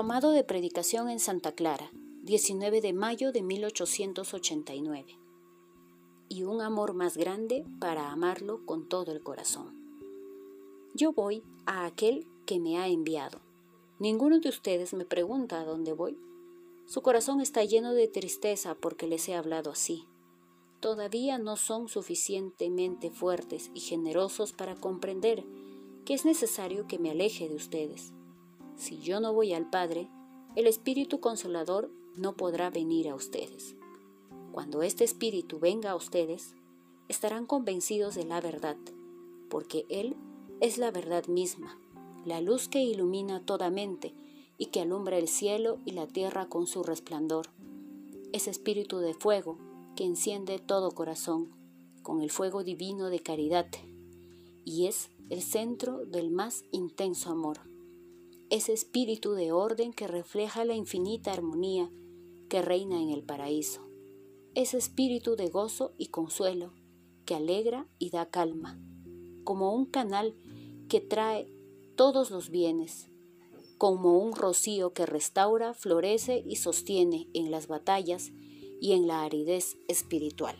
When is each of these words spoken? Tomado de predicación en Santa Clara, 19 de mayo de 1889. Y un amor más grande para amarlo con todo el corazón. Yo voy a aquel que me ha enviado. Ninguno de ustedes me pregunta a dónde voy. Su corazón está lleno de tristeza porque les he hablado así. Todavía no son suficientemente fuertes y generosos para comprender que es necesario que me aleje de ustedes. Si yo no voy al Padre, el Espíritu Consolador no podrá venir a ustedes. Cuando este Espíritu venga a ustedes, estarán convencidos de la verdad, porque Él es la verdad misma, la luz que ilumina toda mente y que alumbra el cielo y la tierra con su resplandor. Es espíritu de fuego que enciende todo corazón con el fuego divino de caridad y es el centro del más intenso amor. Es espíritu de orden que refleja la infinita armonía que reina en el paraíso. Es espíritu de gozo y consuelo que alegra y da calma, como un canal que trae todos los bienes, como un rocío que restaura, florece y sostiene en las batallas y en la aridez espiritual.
Tomado 0.00 0.30
de 0.30 0.44
predicación 0.44 1.10
en 1.10 1.20
Santa 1.20 1.52
Clara, 1.52 1.90
19 2.22 2.80
de 2.80 2.94
mayo 2.94 3.32
de 3.32 3.42
1889. 3.42 5.18
Y 6.30 6.42
un 6.44 6.62
amor 6.62 6.94
más 6.94 7.18
grande 7.18 7.66
para 7.80 8.10
amarlo 8.10 8.64
con 8.64 8.88
todo 8.88 9.12
el 9.12 9.22
corazón. 9.22 9.74
Yo 10.94 11.12
voy 11.12 11.42
a 11.66 11.84
aquel 11.84 12.26
que 12.46 12.58
me 12.58 12.78
ha 12.78 12.88
enviado. 12.88 13.42
Ninguno 13.98 14.40
de 14.40 14.48
ustedes 14.48 14.94
me 14.94 15.04
pregunta 15.04 15.60
a 15.60 15.66
dónde 15.66 15.92
voy. 15.92 16.18
Su 16.86 17.02
corazón 17.02 17.42
está 17.42 17.62
lleno 17.64 17.92
de 17.92 18.08
tristeza 18.08 18.74
porque 18.74 19.06
les 19.06 19.28
he 19.28 19.34
hablado 19.34 19.70
así. 19.70 20.06
Todavía 20.80 21.36
no 21.36 21.58
son 21.58 21.88
suficientemente 21.88 23.10
fuertes 23.10 23.70
y 23.74 23.80
generosos 23.80 24.54
para 24.54 24.76
comprender 24.76 25.44
que 26.06 26.14
es 26.14 26.24
necesario 26.24 26.86
que 26.86 26.98
me 26.98 27.10
aleje 27.10 27.50
de 27.50 27.56
ustedes. 27.56 28.14
Si 28.80 28.98
yo 28.98 29.20
no 29.20 29.34
voy 29.34 29.52
al 29.52 29.68
Padre, 29.68 30.08
el 30.56 30.66
Espíritu 30.66 31.20
Consolador 31.20 31.92
no 32.16 32.34
podrá 32.34 32.70
venir 32.70 33.10
a 33.10 33.14
ustedes. 33.14 33.76
Cuando 34.52 34.80
este 34.80 35.04
Espíritu 35.04 35.58
venga 35.58 35.90
a 35.90 35.96
ustedes, 35.96 36.54
estarán 37.06 37.44
convencidos 37.44 38.14
de 38.14 38.24
la 38.24 38.40
verdad, 38.40 38.78
porque 39.50 39.84
Él 39.90 40.16
es 40.62 40.78
la 40.78 40.90
verdad 40.90 41.26
misma, 41.26 41.78
la 42.24 42.40
luz 42.40 42.68
que 42.68 42.82
ilumina 42.82 43.44
toda 43.44 43.68
mente 43.68 44.14
y 44.56 44.66
que 44.66 44.80
alumbra 44.80 45.18
el 45.18 45.28
cielo 45.28 45.76
y 45.84 45.90
la 45.90 46.06
tierra 46.06 46.48
con 46.48 46.66
su 46.66 46.82
resplandor. 46.82 47.50
Es 48.32 48.48
espíritu 48.48 49.00
de 49.00 49.12
fuego 49.12 49.58
que 49.94 50.04
enciende 50.04 50.58
todo 50.58 50.92
corazón 50.92 51.50
con 52.02 52.22
el 52.22 52.30
fuego 52.30 52.64
divino 52.64 53.10
de 53.10 53.20
caridad 53.20 53.66
y 54.64 54.86
es 54.86 55.10
el 55.28 55.42
centro 55.42 56.06
del 56.06 56.30
más 56.30 56.64
intenso 56.72 57.28
amor. 57.28 57.69
Es 58.50 58.68
espíritu 58.68 59.34
de 59.34 59.52
orden 59.52 59.92
que 59.92 60.08
refleja 60.08 60.64
la 60.64 60.74
infinita 60.74 61.32
armonía 61.32 61.88
que 62.48 62.62
reina 62.62 63.00
en 63.00 63.10
el 63.10 63.22
paraíso. 63.22 63.88
Es 64.56 64.74
espíritu 64.74 65.36
de 65.36 65.48
gozo 65.48 65.94
y 65.98 66.06
consuelo 66.06 66.74
que 67.24 67.36
alegra 67.36 67.86
y 68.00 68.10
da 68.10 68.26
calma, 68.26 68.76
como 69.44 69.72
un 69.72 69.86
canal 69.86 70.34
que 70.88 71.00
trae 71.00 71.46
todos 71.94 72.32
los 72.32 72.50
bienes, 72.50 73.08
como 73.78 74.18
un 74.18 74.34
rocío 74.34 74.92
que 74.92 75.06
restaura, 75.06 75.72
florece 75.72 76.42
y 76.44 76.56
sostiene 76.56 77.28
en 77.32 77.52
las 77.52 77.68
batallas 77.68 78.32
y 78.80 78.94
en 78.94 79.06
la 79.06 79.22
aridez 79.22 79.76
espiritual. 79.86 80.56